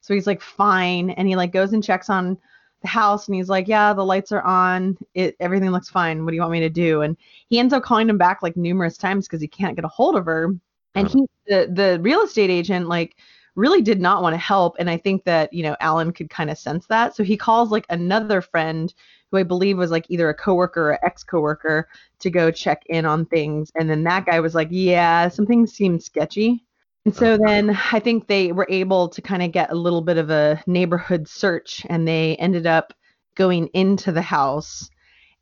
[0.00, 1.10] So he's like, fine.
[1.10, 2.38] And he like goes and checks on
[2.82, 4.96] the house and he's like, "Yeah, the lights are on.
[5.14, 6.24] It everything looks fine.
[6.24, 7.16] What do you want me to do?" And
[7.48, 10.16] he ends up calling him back like numerous times because he can't get a hold
[10.16, 10.54] of her.
[10.96, 13.16] And he the the real estate agent like
[13.54, 16.50] really did not want to help and I think that, you know, Alan could kind
[16.50, 17.16] of sense that.
[17.16, 18.92] So he calls like another friend
[19.30, 21.88] who I believe was like either a coworker or ex-coworker
[22.20, 26.04] to go check in on things and then that guy was like, "Yeah, something seems
[26.04, 26.64] sketchy."
[27.06, 30.18] And so then I think they were able to kind of get a little bit
[30.18, 32.92] of a neighborhood search and they ended up
[33.36, 34.90] going into the house.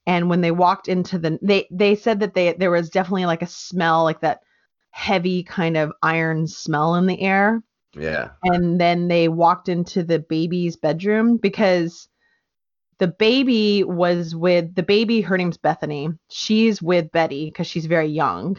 [0.07, 3.43] And when they walked into the they they said that they there was definitely like
[3.43, 4.41] a smell like that
[4.95, 7.63] heavy kind of iron smell in the air.
[7.95, 8.31] Yeah.
[8.43, 12.09] And then they walked into the baby's bedroom because
[12.99, 16.09] the baby was with the baby her name's Bethany.
[16.31, 18.59] She's with Betty because she's very young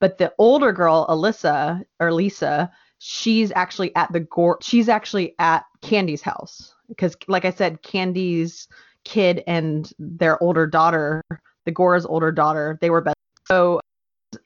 [0.00, 4.58] but the older girl, Alyssa or Lisa, she's actually at the gore.
[4.62, 8.68] She's actually at Candy's house because, like I said, Candy's
[9.04, 11.22] kid and their older daughter,
[11.64, 13.16] the Gore's older daughter, they were best.
[13.46, 13.80] So,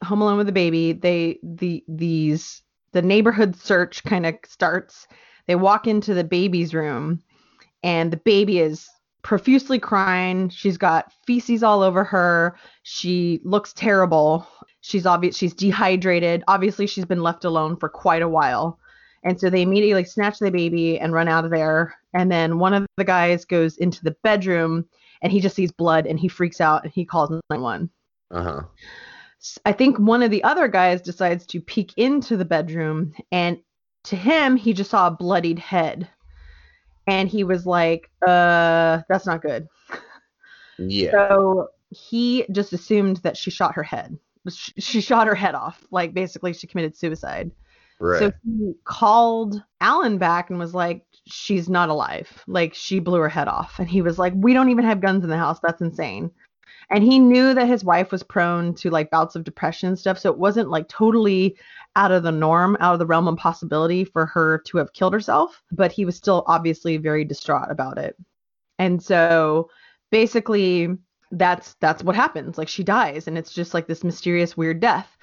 [0.02, 0.92] Home Alone with the baby.
[0.92, 2.62] They the these
[2.92, 5.06] the neighborhood search kind of starts.
[5.46, 7.22] They walk into the baby's room,
[7.82, 8.88] and the baby is
[9.22, 10.48] profusely crying.
[10.48, 12.56] She's got feces all over her.
[12.82, 14.46] She looks terrible.
[14.80, 16.42] She's obvious she's dehydrated.
[16.48, 18.78] Obviously, she's been left alone for quite a while.
[19.24, 21.94] And so they immediately snatch the baby and run out of there.
[22.12, 24.84] And then one of the guys goes into the bedroom
[25.22, 27.88] and he just sees blood and he freaks out and he calls 911.
[28.32, 28.62] Uh-huh.
[29.64, 33.58] I think one of the other guys decides to peek into the bedroom and
[34.04, 36.08] to him he just saw a bloodied head.
[37.06, 39.66] And he was like, uh, that's not good.
[40.78, 41.10] Yeah.
[41.10, 44.18] So he just assumed that she shot her head
[44.50, 45.84] she, she shot her head off.
[45.90, 47.50] Like basically, she committed suicide.
[48.00, 48.18] right.
[48.18, 52.42] So he called Alan back and was like, she's not alive.
[52.46, 53.78] Like she blew her head off.
[53.78, 55.60] And he was like, we don't even have guns in the house.
[55.62, 56.30] That's insane.
[56.90, 60.18] And he knew that his wife was prone to like bouts of depression and stuff.
[60.18, 61.56] So it wasn't like totally
[61.96, 65.14] out of the norm, out of the realm of possibility for her to have killed
[65.14, 65.62] herself.
[65.72, 68.16] But he was still obviously very distraught about it.
[68.78, 69.70] And so
[70.10, 70.88] basically,
[71.32, 72.58] that's that's what happens.
[72.58, 75.16] Like she dies and it's just like this mysterious weird death.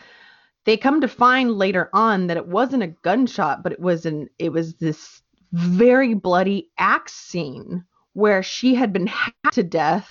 [0.65, 4.29] They come to find later on that it wasn't a gunshot, but it was an
[4.39, 5.21] it was this
[5.53, 10.09] very bloody axe scene where she had been hacked to death.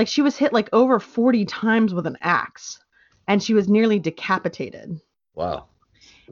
[0.00, 2.78] Like she was hit like over 40 times with an axe
[3.28, 4.98] and she was nearly decapitated.
[5.34, 5.66] wow.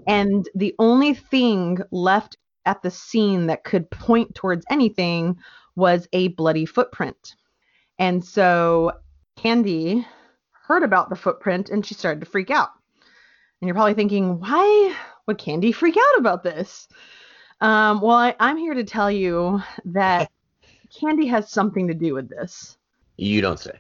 [0.06, 5.36] And the only thing left at the scene that could point towards anything
[5.76, 7.36] was a bloody footprint.
[7.98, 8.92] And so
[9.36, 10.06] Candy
[10.66, 12.70] heard about the footprint and she started to freak out.
[13.60, 16.88] And you're probably thinking, why would Candy freak out about this?
[17.60, 20.30] Um, well, I, I'm here to tell you that
[20.98, 22.77] Candy has something to do with this.
[23.18, 23.78] You don't say.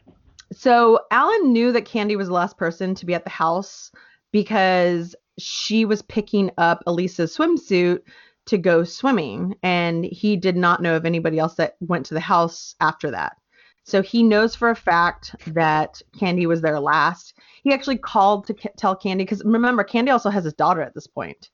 [0.52, 3.90] So Alan knew that Candy was the last person to be at the house
[4.32, 8.00] because she was picking up Elisa's swimsuit
[8.46, 12.20] to go swimming, and he did not know of anybody else that went to the
[12.20, 13.36] house after that.
[13.84, 17.34] So he knows for a fact that Candy was there last.
[17.62, 20.94] He actually called to ca- tell Candy because remember, Candy also has his daughter at
[20.94, 21.50] this point.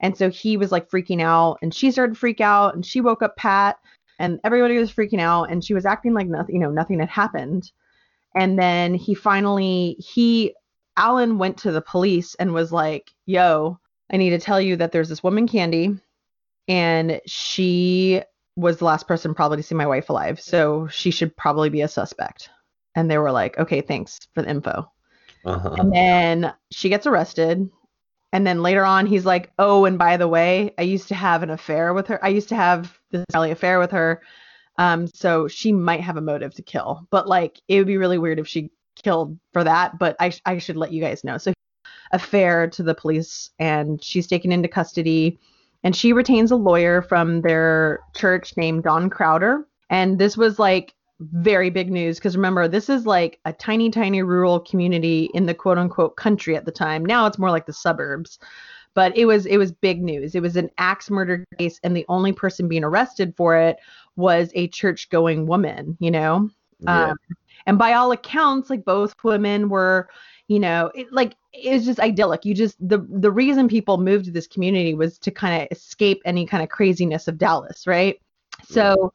[0.00, 3.00] And so he was like freaking out, and she started to freak out, and she
[3.00, 3.76] woke up Pat,
[4.18, 7.08] and everybody was freaking out, and she was acting like nothing, you know, nothing had
[7.08, 7.70] happened.
[8.34, 10.54] And then he finally, he,
[10.96, 13.78] Alan went to the police and was like, yo,
[14.12, 15.96] I need to tell you that there's this woman, Candy,
[16.68, 18.22] and she
[18.56, 20.40] was the last person probably to see my wife alive.
[20.40, 22.50] So she should probably be a suspect.
[22.94, 24.90] And they were like, okay, thanks for the info.
[25.44, 25.74] Uh-huh.
[25.78, 27.68] And then she gets arrested.
[28.32, 31.42] And then later on, he's like, oh, and by the way, I used to have
[31.42, 32.24] an affair with her.
[32.24, 34.22] I used to have this early affair with her.
[34.78, 37.06] Um, so she might have a motive to kill.
[37.10, 38.70] But like, it would be really weird if she
[39.02, 39.98] killed for that.
[39.98, 41.38] But I, sh- I should let you guys know.
[41.38, 41.52] So
[42.12, 45.38] affair to the police, and she's taken into custody
[45.84, 49.68] and she retains a lawyer from their church named Don Crowder.
[49.90, 54.22] And this was like very big news because remember, this is like a tiny, tiny
[54.22, 57.04] rural community in the quote unquote country at the time.
[57.04, 58.38] Now it's more like the suburbs.
[58.94, 60.34] But it was it was big news.
[60.34, 63.76] It was an axe murder case, and the only person being arrested for it
[64.16, 66.48] was a church going woman, you know?
[66.80, 67.10] Yeah.
[67.10, 67.16] Um,
[67.66, 70.08] and by all accounts, like both women were,
[70.48, 72.44] you know, it, like it was just idyllic.
[72.44, 76.20] You just the the reason people moved to this community was to kind of escape
[76.24, 78.20] any kind of craziness of Dallas, right?
[78.68, 79.12] So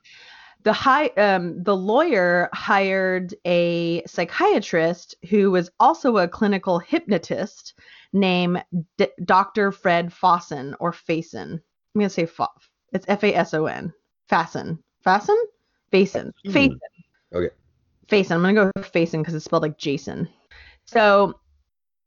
[0.63, 7.75] the high um, the lawyer hired a psychiatrist who was also a clinical hypnotist
[8.13, 8.63] named
[8.97, 9.71] D- Dr.
[9.71, 11.53] Fred Fosson or Fason.
[11.53, 11.62] I'm
[11.95, 12.47] gonna say Fa-
[12.93, 13.93] it's F A S O N.
[14.29, 14.79] Fason.
[15.05, 15.37] Fason?
[15.91, 16.31] Fason.
[16.45, 16.51] Hmm.
[16.51, 16.79] Fason.
[17.33, 17.55] Okay.
[18.07, 18.31] Faison.
[18.31, 20.27] I'm gonna go with Faison because it's spelled like Jason.
[20.85, 21.39] So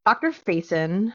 [0.07, 0.33] Dr.
[0.33, 1.13] Faison,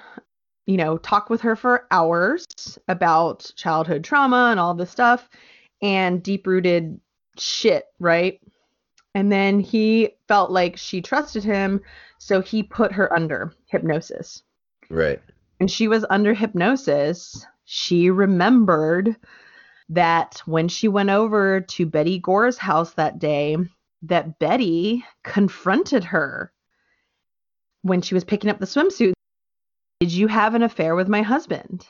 [0.65, 2.45] you know, talked with her for hours
[2.87, 5.29] about childhood trauma and all this stuff
[5.81, 6.99] and deep rooted
[7.37, 8.39] shit, right?
[9.15, 11.81] And then he felt like she trusted him,
[12.19, 14.43] so he put her under hypnosis.
[14.89, 15.21] Right.
[15.59, 19.15] and she was under hypnosis, she remembered
[19.89, 23.57] that when she went over to Betty Gore's house that day,
[24.03, 26.51] that Betty confronted her
[27.81, 29.13] when she was picking up the swimsuit.
[29.99, 31.87] Did you have an affair with my husband?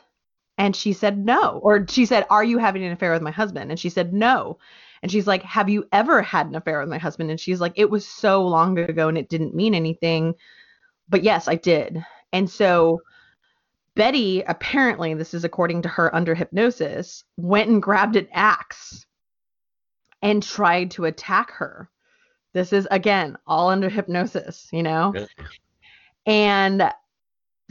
[0.58, 1.60] And she said no.
[1.62, 3.70] Or she said, Are you having an affair with my husband?
[3.70, 4.58] And she said no.
[5.04, 7.30] And she's like, Have you ever had an affair with my husband?
[7.30, 10.36] And she's like, It was so long ago and it didn't mean anything.
[11.10, 12.04] But yes, I did.
[12.34, 13.02] And so
[13.96, 19.06] Betty, apparently, this is according to her under hypnosis, went and grabbed an axe
[20.22, 21.90] and tried to attack her.
[22.54, 25.14] This is, again, all under hypnosis, you know?
[25.16, 25.26] Yeah.
[26.26, 26.94] And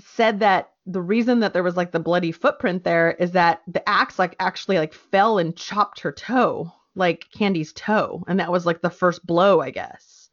[0.01, 3.87] said that the reason that there was like the bloody footprint there is that the
[3.89, 8.67] axe like actually like fell and chopped her toe, like Candy's toe, and that was
[8.67, 10.31] like the first blow, I guess.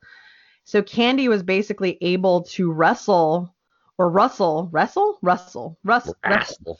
[0.64, 3.54] So Candy was basically able to wrestle
[3.98, 6.56] or Russell, wrestle, Russell, rustle, wrestle.
[6.66, 6.80] Rascal.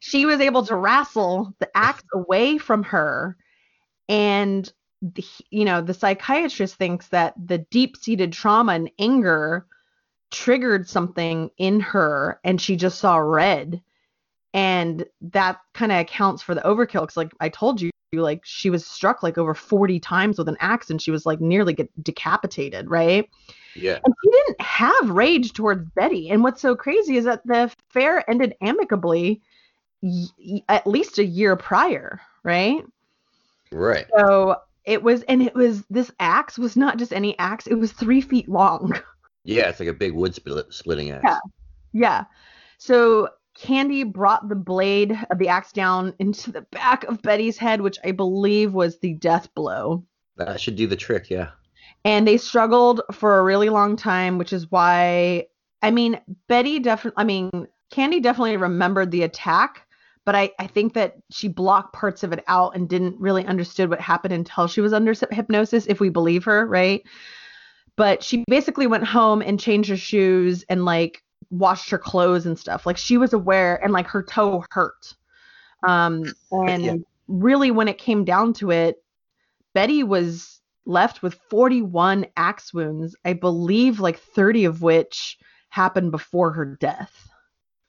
[0.00, 3.36] She was able to wrestle the axe away from her,
[4.08, 4.70] and
[5.02, 9.66] the, you know the psychiatrist thinks that the deep-seated trauma and anger
[10.30, 13.82] triggered something in her and she just saw red.
[14.52, 18.70] And that kind of accounts for the overkill because like i told you like she
[18.70, 21.88] was struck like over 40 times with an axe and she was like nearly get
[22.02, 23.28] decapitated right
[23.76, 23.98] Yeah.
[24.04, 28.28] and she didn't have rage towards betty and what's so crazy is that the affair
[28.28, 29.40] ended amicably
[30.02, 32.82] y- at least a year prior right
[33.70, 34.06] Right.
[34.18, 37.92] so it was and it was this axe was not just any axe it was
[37.92, 38.92] three feet long
[39.44, 41.24] Yeah, it's like a big wood split, splitting axe.
[41.24, 41.38] Yeah.
[41.92, 42.24] Yeah.
[42.76, 43.30] So
[43.60, 47.98] Candy brought the blade of the axe down into the back of Betty's head, which
[48.02, 50.02] I believe was the death blow.
[50.36, 51.50] That should do the trick, yeah.
[52.02, 55.46] And they struggled for a really long time, which is why
[55.82, 59.86] I mean, Betty definitely I mean, Candy definitely remembered the attack,
[60.24, 63.90] but I, I think that she blocked parts of it out and didn't really understood
[63.90, 67.02] what happened until she was under hypnosis, if we believe her, right?
[67.96, 72.58] But she basically went home and changed her shoes and like washed her clothes and
[72.58, 72.86] stuff.
[72.86, 75.14] Like she was aware and like her toe hurt.
[75.82, 76.34] Um
[76.66, 76.94] and Yeah.
[77.28, 79.02] really when it came down to it,
[79.74, 85.38] Betty was left with 41 axe wounds, I believe like 30 of which
[85.68, 87.28] happened before her death.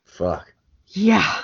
[0.06, 0.54] Fuck.
[0.88, 1.40] Yeah.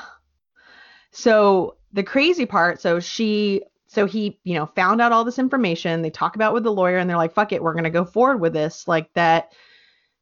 [1.12, 6.02] So the crazy part, so she so he, you know, found out all this information.
[6.02, 8.06] They talk about it with the lawyer and they're like, fuck it, we're gonna go
[8.06, 8.88] forward with this.
[8.88, 9.54] Like that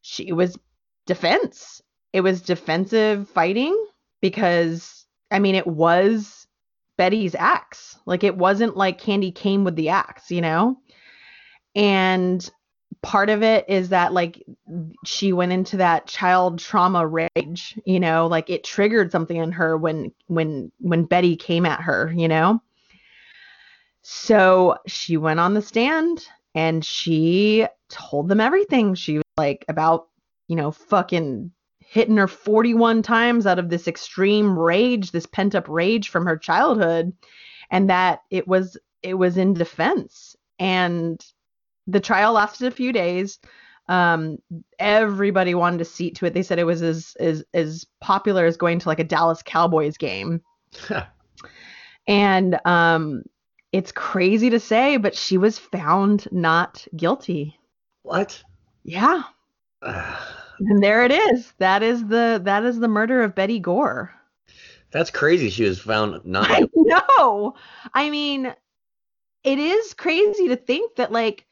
[0.01, 0.57] she was
[1.05, 1.81] defense.
[2.13, 3.75] It was defensive fighting
[4.21, 6.47] because I mean it was
[6.97, 7.97] Betty's axe.
[8.05, 10.77] Like it wasn't like Candy came with the axe, you know?
[11.75, 12.49] And
[13.05, 14.43] part of it is that like
[15.05, 19.77] she went into that child trauma rage you know like it triggered something in her
[19.77, 22.59] when when when betty came at her you know
[24.01, 26.25] so she went on the stand
[26.55, 30.07] and she told them everything she was like about
[30.47, 35.67] you know fucking hitting her 41 times out of this extreme rage this pent up
[35.67, 37.13] rage from her childhood
[37.69, 41.23] and that it was it was in defense and
[41.87, 43.39] the trial lasted a few days.
[43.87, 44.39] Um,
[44.79, 46.33] everybody wanted a seat to it.
[46.33, 49.97] They said it was as as as popular as going to like a Dallas Cowboys
[49.97, 50.41] game.
[52.07, 53.23] And um,
[53.71, 57.59] it's crazy to say, but she was found not guilty.
[58.03, 58.43] what?
[58.83, 59.23] Yeah,
[60.59, 61.53] and there it is.
[61.57, 64.13] That is the that is the murder of Betty Gore.
[64.91, 65.49] That's crazy.
[65.49, 66.49] She was found not.
[66.49, 67.55] I know.
[67.93, 68.53] I mean,
[69.43, 71.45] it is crazy to think that like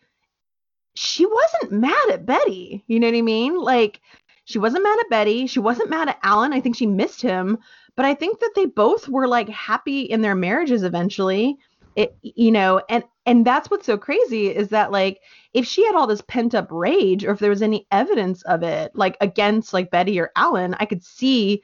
[0.96, 2.84] she wasn't mad at Betty.
[2.88, 3.60] You know what I mean?
[3.60, 4.02] Like
[4.46, 5.48] she wasn't mad at Betty.
[5.48, 6.54] She wasn't mad at Alan.
[6.54, 7.58] I think she missed him,
[7.96, 11.58] but I think that they both were like happy in their marriages eventually.
[11.96, 15.22] It you know, and and that's what's so crazy is that like
[15.54, 18.64] if she had all this pent up rage or if there was any evidence of
[18.64, 21.62] it like against like Betty or Alan, I could see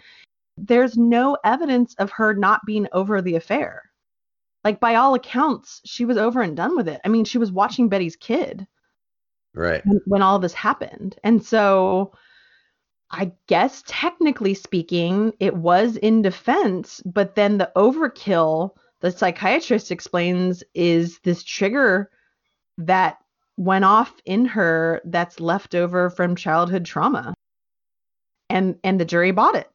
[0.57, 3.83] there's no evidence of her not being over the affair.
[4.63, 7.01] Like by all accounts, she was over and done with it.
[7.05, 8.67] I mean, she was watching Betty's kid
[9.53, 9.85] Right.
[9.85, 11.17] when, when all this happened.
[11.23, 12.13] And so
[13.11, 18.71] I guess technically speaking, it was in defense, but then the overkill,
[19.01, 22.09] the psychiatrist explains, is this trigger
[22.77, 23.17] that
[23.57, 27.33] went off in her that's left over from childhood trauma.
[28.49, 29.69] And and the jury bought it.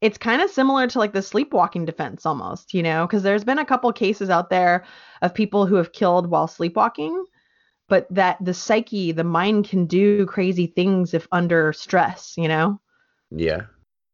[0.00, 3.58] It's kind of similar to like the sleepwalking defense almost, you know, because there's been
[3.58, 4.84] a couple cases out there
[5.22, 7.24] of people who have killed while sleepwalking
[7.90, 12.80] but that the psyche, the mind can do crazy things if under stress, you know?
[13.32, 13.62] Yeah.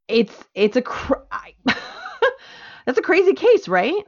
[0.09, 1.15] it's it's a cr-
[2.87, 4.03] that's a crazy case, right?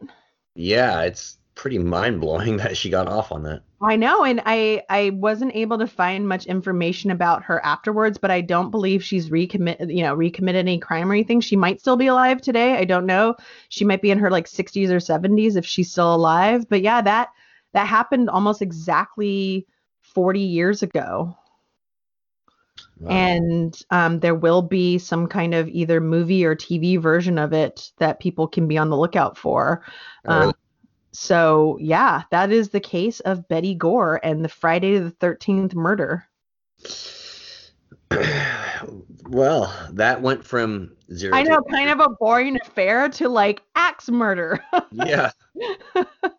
[0.59, 3.63] Yeah, it's pretty mind blowing that she got off on that.
[3.81, 8.33] I know, and I I wasn't able to find much information about her afterwards, but
[8.33, 11.41] I don't believe she's recommit you know recommitted any crime or anything.
[11.41, 12.77] She might still be alive today.
[12.77, 13.37] I don't know.
[13.69, 16.69] She might be in her like 60s or 70s if she's still alive.
[16.69, 17.29] But yeah, that
[17.73, 19.67] that happened almost exactly
[20.01, 21.37] 40 years ago.
[23.01, 23.11] Wow.
[23.11, 27.93] And um, there will be some kind of either movie or TV version of it
[27.99, 29.83] that people can be on the lookout for.
[30.27, 30.47] Oh, really?
[30.49, 30.55] Um,
[31.13, 36.27] so yeah, that is the case of Betty Gore and the Friday the 13th murder.
[39.29, 41.35] well, that went from zero.
[41.35, 44.63] I know, kind of a boring affair to like axe murder.
[44.93, 45.31] Yeah.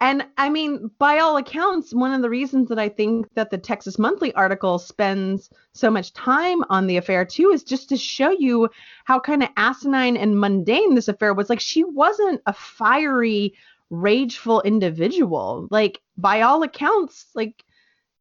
[0.00, 3.58] and I mean, by all accounts, one of the reasons that I think that the
[3.58, 8.30] Texas Monthly article spends so much time on the affair too is just to show
[8.30, 8.68] you
[9.04, 11.48] how kind of asinine and mundane this affair was.
[11.48, 13.54] Like, she wasn't a fiery,
[13.90, 15.68] rageful individual.
[15.70, 17.64] Like, by all accounts, like,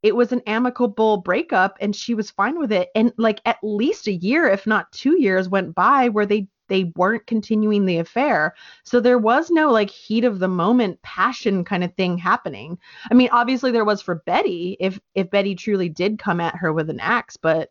[0.04, 4.08] it was an amicable breakup and she was fine with it and like at least
[4.08, 8.54] a year if not 2 years went by where they they weren't continuing the affair
[8.84, 12.78] so there was no like heat of the moment passion kind of thing happening
[13.12, 16.72] i mean obviously there was for betty if if betty truly did come at her
[16.74, 17.70] with an axe but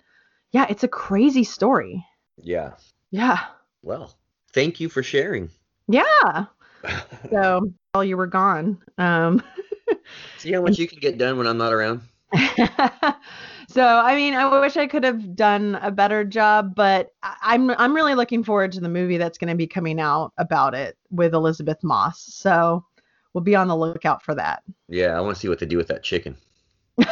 [0.53, 2.05] yeah it's a crazy story
[2.37, 2.73] Yeah.
[3.11, 3.39] yeah
[3.83, 4.17] Well,
[4.53, 5.51] thank you for sharing.
[5.89, 6.47] yeah
[7.31, 9.43] so while you were gone um
[10.39, 12.01] See how much you can get done when I'm not around?
[13.73, 17.71] so I mean, I wish I could have done a better job, but I- I'm
[17.71, 20.97] I'm really looking forward to the movie that's going to be coming out about it
[21.11, 22.21] with Elisabeth Moss.
[22.21, 22.85] So
[23.33, 24.63] we'll be on the lookout for that.
[24.89, 26.37] Yeah, I want to see what they do with that chicken.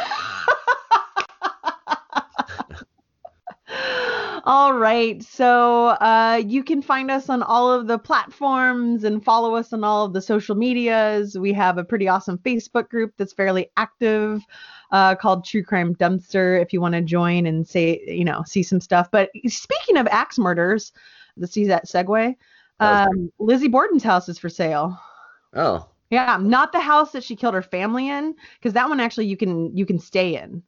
[4.45, 5.21] all right.
[5.23, 9.83] So uh, you can find us on all of the platforms and follow us on
[9.83, 11.37] all of the social medias.
[11.37, 14.45] We have a pretty awesome Facebook group that's fairly active
[14.91, 18.63] uh, called True Crime Dumpster if you want to join and say, you know, see
[18.63, 19.09] some stuff.
[19.11, 20.91] But speaking of axe murders,
[21.37, 22.35] let's see that segue.
[22.79, 24.99] Um, Lizzie Borden's house is for sale.
[25.53, 29.27] Oh, Yeah, not the house that she killed her family in, because that one actually
[29.27, 30.63] you can you can stay in.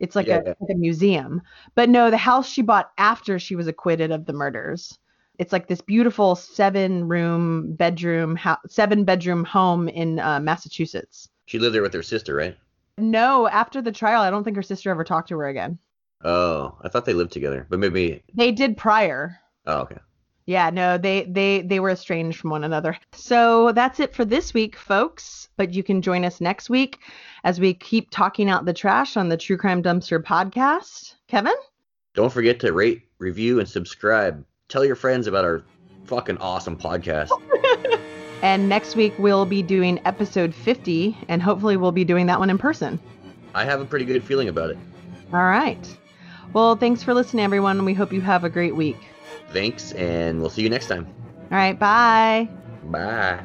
[0.00, 0.54] It's like, Yeah, a, yeah.
[0.60, 1.42] like a museum.
[1.74, 4.98] But no, the house she bought after she was acquitted of the murders.
[5.38, 11.28] It's like this beautiful seven room bedroom ho- seven bedroom home in uh, Massachusetts.
[11.46, 12.56] she lived there with her sister, right?
[12.96, 15.78] No, after the trial, I don't think her sister ever talked to her again.
[16.24, 18.24] Oh, I thought they lived together, but maybe.
[18.34, 19.38] They did prior.
[19.66, 19.98] Oh, okay.
[20.48, 22.96] Yeah, no, they they they were estranged from one another.
[23.12, 25.50] So that's it for this week, folks.
[25.58, 27.00] But you can join us next week
[27.44, 31.16] as we keep talking out the trash on the True Crime Dumpster podcast.
[31.26, 31.52] Kevin?
[32.14, 34.42] Don't forget to rate, review, and subscribe.
[34.68, 35.64] Tell your friends about our
[36.06, 37.28] fucking awesome podcast.
[38.40, 42.50] And next week we'll be doing episode 50 and hopefully we'll be doing that one
[42.50, 43.00] in person.
[43.52, 44.78] I have a pretty good feeling about it.
[45.32, 45.98] All right.
[46.52, 47.84] Well, thanks for listening everyone.
[47.84, 48.96] We hope you have a great week.
[49.52, 51.06] Thanks, and we'll see you next time.
[51.50, 52.48] All right, bye.
[52.84, 53.44] Bye.